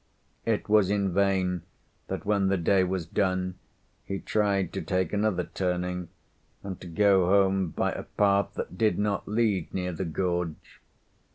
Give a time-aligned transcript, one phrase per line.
[0.47, 1.61] It was in vain
[2.07, 3.59] that when the day was done
[4.03, 6.09] he tried to take another turning
[6.63, 10.81] and to go home by a path that did not lead near the gorge.